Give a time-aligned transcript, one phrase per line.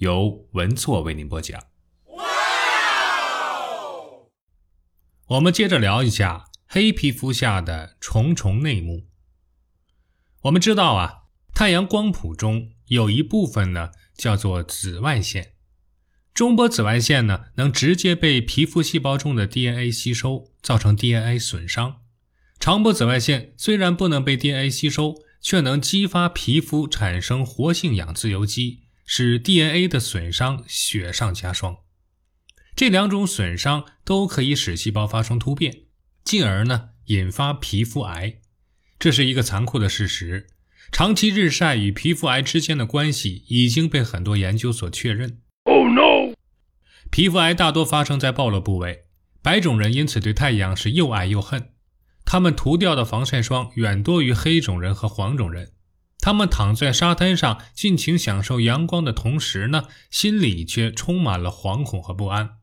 [0.00, 1.62] 由文措为您播讲。
[5.26, 9.04] 我们接着聊一下黑皮肤下的重重内幕。
[10.44, 15.52] 我们知道啊，太阳光谱中有一部分呢叫做紫外线，
[16.32, 22.00] 中波紫外线呢能直接被皮肤细胞中的 DNA 吸收，造成 DNA 损伤；
[22.58, 28.84] 长波紫外线虽然不能被 DNA 吸收，却能激发皮肤产生活性氧自由基。
[29.12, 31.78] 使 DNA 的损伤雪上加霜，
[32.76, 35.78] 这两种损伤都可以使细胞发生突变，
[36.22, 38.38] 进而呢引发皮肤癌。
[39.00, 40.46] 这是一个残酷的事实。
[40.92, 45.40] 长期日晒与皮肤癌之间的关系已经被很多研究所确认。
[45.64, 46.32] Oh no！
[47.10, 49.06] 皮肤癌大多发生在暴露部位，
[49.42, 51.70] 白种人因此对太阳是又爱又恨。
[52.24, 55.72] 他们涂掉的防晒霜远多于黑种人和黄种人。
[56.20, 62.58] 他们躺在沙滩上尽情享受阳光的同时呢，心里却充满了惶恐和不安。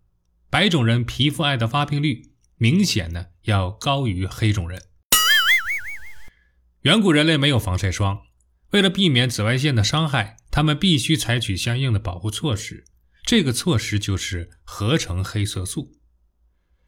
[0.49, 4.81] 白种人皮肤癌的发病率明显呢要高于黑种人。
[6.81, 8.21] 远古人类没有防晒霜，
[8.69, 12.85] 为了避免紫外线的伤害，他们必须采取相应的保护措施。
[13.25, 15.97] 这个措施就是合成黑色素。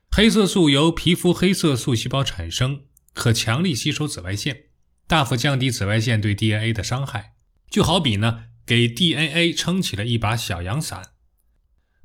[0.09, 4.68] 黑色素由皮肤黑色素细胞产生，可强力吸收紫外线。
[5.09, 7.33] 大幅降低紫外线对 DNA 的伤害，
[7.67, 11.13] 就好比呢给 DNA 撑起了一把小阳伞。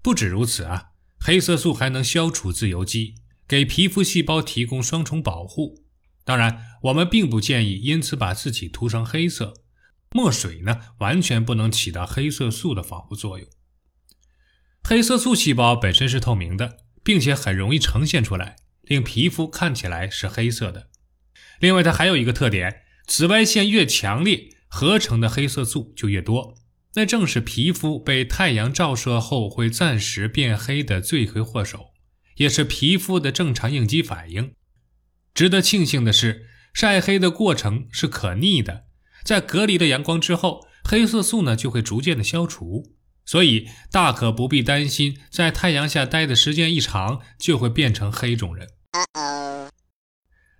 [0.00, 5.84] 不止如此啊，黑色素还能消除自由基，给皮肤细胞提供双重保护。
[6.24, 9.52] 当然，我们并不建议因此把自己涂成黑色。
[10.12, 13.46] 墨水呢，完全不能起到黑色素的防护作用。
[14.82, 20.88] 黑色素细胞本身是透明的，并且很容易呈现出来，令皮肤看起来是黑色的。
[21.60, 22.80] 另外，它还有一个特点。
[23.06, 26.54] 紫外线越强烈，合成的黑色素就越多。
[26.94, 31.86] 那正是皮肤被太阳照射后会暂时变黑的罪魁祸首，
[32.36, 34.52] 也是皮肤的正常应激反应。
[35.34, 38.84] 值得庆幸的是，晒黑的过程是可逆的，
[39.24, 42.94] 在隔离了阳光之后，黑色素呢就会逐渐的消除。
[43.26, 48.68] 所以大可不必担心，在太阳下待的时间一长就会变成黑种人。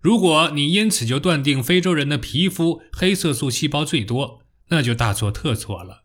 [0.05, 6.05] 如果你因此就断定非洲人的皮肤黑色素细胞最多，那就大错特错了。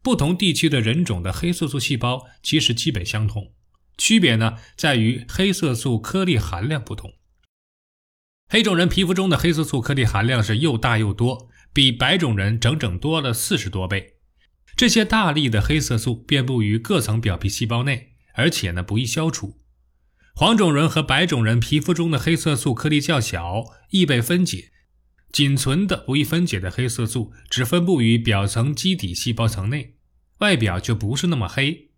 [0.00, 3.52] 不同地区的人种的黑色素细胞其实基本相同，
[3.98, 7.14] 区别呢在于黑色素颗粒含量不同。
[8.48, 14.18] 黑种人皮肤中的黑色素颗粒含量是又大又多，比白种人整整多了四十多倍。
[14.76, 19.58] 这些大粒的黑色素遍布于各层表皮细胞内，而且呢不易消除。
[20.38, 24.70] 黄种人和白种人皮肤中的黑色素颗粒较小，易被分解。
[25.32, 29.94] 仅存的不易分解的黑色素只分布于表层基底细胞层内，
[30.40, 31.88] 外表就不是那么黑。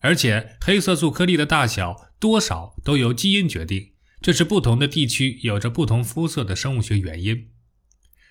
[0.00, 3.90] 而且黑色素颗粒的大小多少都由基因决定，
[4.22, 7.48] 这是不同的地区有着不同肤色的生物学原因。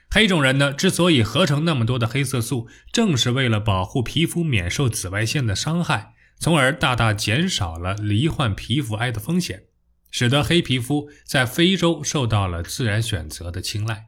[0.09, 6.15] 黑种人呢，之所以合成那么多的黑色素，正是为了保护皮肤免受紫外线的伤害。
[6.41, 9.65] 从而大大减少了罹患皮肤癌的风险，
[10.09, 14.07] 使得黑皮肤在非洲受到了自然选择的青睐。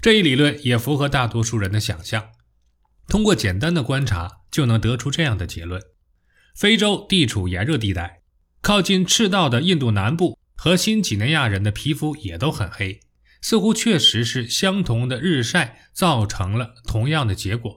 [0.00, 2.30] 这一理论也符合大多数人的想象。
[3.08, 5.82] 通过简单的观察，就能得出这样的结论：
[6.54, 8.22] 非洲地处炎热地带，
[8.60, 13.00] 靠近赤道的印度南部和新几内亚人的皮肤也都很黑，
[13.40, 17.76] 似乎确实是相同的日晒造成了同样的结果。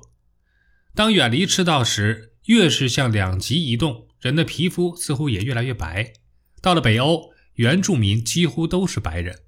[0.94, 6.14] 当远离赤道时，越是向两极移动，人的皮肤似乎也越来越白。
[6.62, 9.42] 到了北欧，原住民几乎都是白人。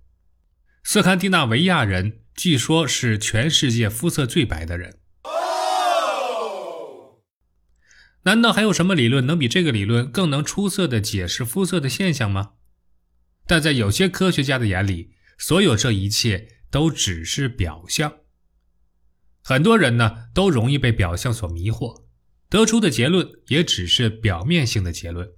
[0.84, 5.00] 斯堪的纳维亚人据说是全世界肤色最白的人。
[8.24, 12.54] 难道还有什么理论能比这个理论更能出色的解释肤色的现象吗？
[13.46, 18.14] 但在有些科学家的眼里，所有这一切都只是表象。
[19.42, 22.07] 很多人呢，都容易被表象所迷惑。
[22.50, 25.30] 得出的结论也只是表面性的结论。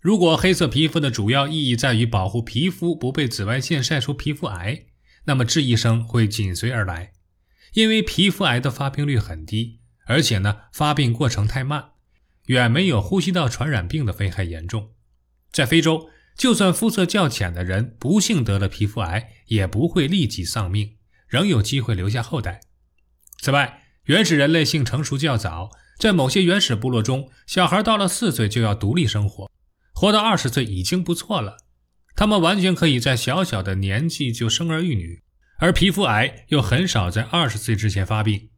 [0.00, 4.86] 如果黑色皮肤的主要意义在于保护皮肤不被紫外线晒出皮肤癌，
[5.24, 7.12] 那么质疑声会紧随而来，
[7.74, 11.90] 因为皮肤癌的发病率很低，而且呢，发病过程太慢，
[12.46, 14.92] 远没有呼吸道传染病的危害严重。
[15.52, 20.96] 在非洲，就算肤色较浅的人不幸得了皮肤癌，也不会立即丧命，
[21.28, 22.60] 仍有机会留下后代。
[23.42, 29.50] 此外，原始人类性成熟较早，在某些原始部落中，小孩到了四岁就要独立生活，
[29.92, 31.58] 活到二十岁已经不错了。
[32.16, 35.22] 他们完全可以在小小的年纪就生儿育女，
[35.58, 38.50] 而皮肤癌又很少在二十岁之前发病。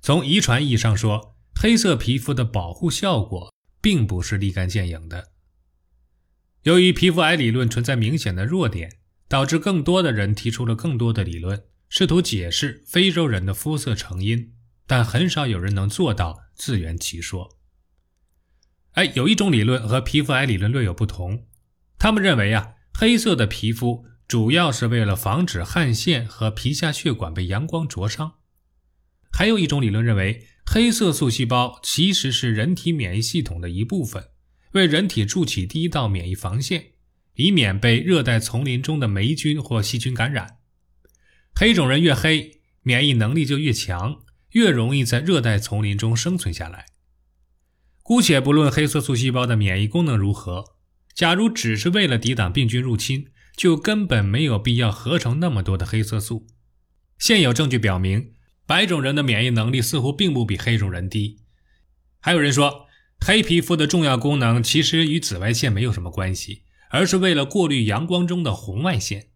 [0.00, 5.32] 从遗传意义上说，黑色皮肤的保护效果并不是立竿见影的。
[6.62, 8.98] 由于皮肤癌理论存在明显的弱点，
[9.28, 14.54] 导致更多的人提出了更多的理论，试图解释非洲人的肤色成因，
[14.88, 17.56] 但很少有人能做到自圆其说。
[18.92, 21.46] 哎，有一种理论和皮肤癌理论略有不同，
[21.98, 28.38] 他们认为啊，黑色的皮肤主要是为了防止汗腺和皮下血管被阳光灼伤。
[29.30, 34.30] 还有一种理论认为，黑色素细胞其实是人体免疫系统的一部分。
[34.72, 36.92] 为人体筑起第一道免疫防线，
[37.34, 40.58] 以免被热带丛林中的霉菌或细菌感染。
[41.54, 46.86] 黑种人越黑，免疫能力就越强，越容易在热带丛林中生存下来。
[48.02, 50.76] 姑且不论黑色素细胞的免疫功能如何，
[51.14, 56.46] 假如只是为了抵挡病菌入侵，就根本没有必要合成那么多的黑色素。
[57.18, 58.32] 现有证据表明，
[58.66, 61.42] 白种人的免疫能力似乎并不比黑种人低。
[62.20, 62.86] 还有人说。
[63.20, 69.30] 黑皮肤的重要功能其实与紫外线没有什么关系，而是为了过滤阳光中的红外线。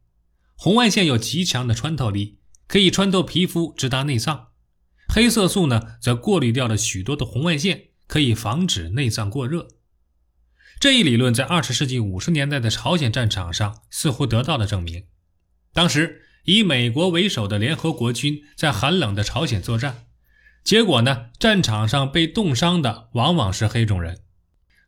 [0.55, 2.39] 红外线有极强的穿透力，
[2.69, 4.52] 可以穿透皮肤直达内脏。
[5.15, 9.69] 黑色素呢，则过滤掉了许多的红外线，可以防止内脏过热。
[10.81, 15.05] 这一理论在二十世纪五十年代的朝鲜战场上似乎得到了证明。
[15.75, 20.07] 当时以美国为首的联合国军在寒冷的朝鲜作战。
[20.65, 21.27] 结果呢？
[21.39, 24.21] 战场上被冻伤的往往是黑种人。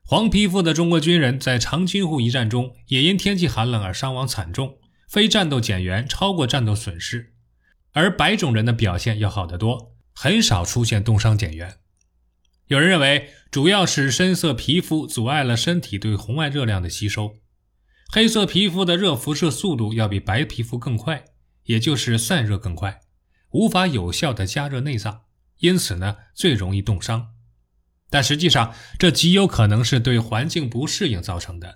[0.06, 7.34] 黄皮肤的中国军人在长津湖一战中也因天气寒冷而伤亡惨重，非战斗减员超过战斗损失。
[7.92, 9.93] 而白种人的表现要好得多，
[10.24, 11.76] 很少出现冻伤减员。
[12.68, 17.36] 有人认为，主要是深色皮肤阻碍了身体对红外热量的吸收。
[18.10, 21.26] 黑色皮肤的热辐射速度要比白皮肤更快，
[21.64, 23.02] 也就是散热更快，
[23.50, 25.24] 无法有效的加热内脏。
[25.58, 27.34] 因此呢，最容易冻伤，
[28.08, 31.74] 但实际上这极有可能是对环境不适应造成的。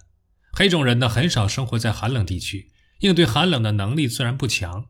[0.54, 4.86] 黑种人呢，很少生活在寒冷地区，应对寒冷的能力自然不强。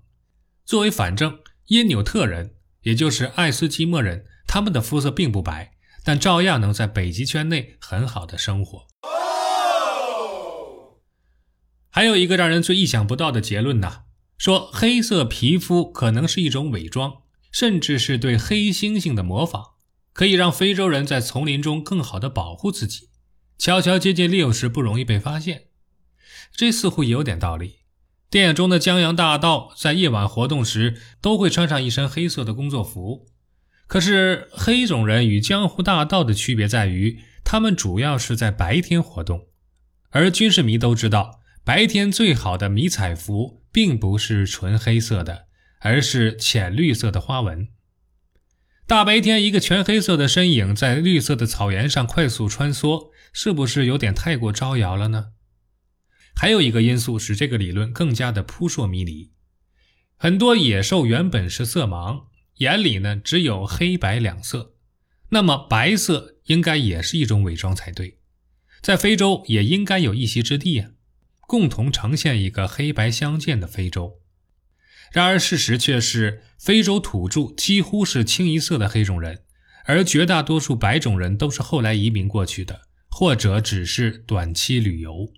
[0.64, 2.54] 作为反证，因纽特人，
[2.88, 8.86] 也就是爱斯基摩人，他们的肤色并不白，但照样能在北极圈内很好的生活。
[11.90, 14.04] 还有一个让人最意想不到的结论呢，
[14.38, 17.22] 说黑色皮肤可能是一种伪装。
[17.50, 19.74] 甚至是对黑猩猩的模仿，
[20.12, 23.08] 可以让非洲人在丛林中更好的保护自己，
[23.56, 25.68] 悄悄接近猎物时不容易被发现。
[26.52, 27.77] 这似乎有点道理。
[28.30, 33.26] 电影中的江洋大盗在夜晚活动时都会穿上一身黑色的工作服，
[33.86, 39.46] 可是黑种人与江湖大盗的区别在于，他们主要是在白天活动，
[40.10, 45.48] 而军事迷都知道，白天最好的迷彩服并不是纯黑色的。
[45.80, 47.68] 而是浅绿色的花纹。
[48.84, 55.26] 大白天，一个全黑色的身影在绿色的草原上快速穿梭，是不是有点太过招摇了呢？
[56.40, 59.32] 还有一个因素使这个理论更加的扑朔迷离。
[60.16, 62.26] 很多野兽原本是色盲，
[62.58, 64.74] 眼里呢只有黑白两色，
[65.30, 68.18] 那么白色应该也是一种伪装才对。
[68.80, 70.90] 在非洲也应该有一席之地啊，
[71.40, 74.20] 共同呈现一个黑白相间的非洲。
[75.10, 79.42] 然而，事实却是，非洲土著几乎是清一色的黑种人，
[79.86, 85.32] 而绝大多数白种人都是后来移民过去的，或者只是短期旅游。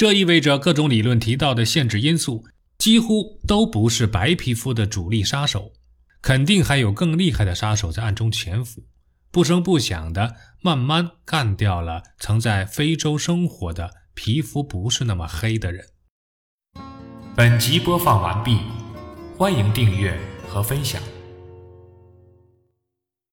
[0.00, 2.46] 这意味着各种理论提到的限制因素
[2.78, 5.74] 几乎都不是白皮肤的主力杀手，
[6.22, 8.86] 肯定还有更厉害的杀手在暗中潜伏，
[9.30, 15.84] 不声不响的慢慢干掉了曾在非洲生活的皮肤不是那么黑的人。
[17.36, 18.56] 本集播放完毕，
[19.36, 20.98] 欢迎订阅和分享。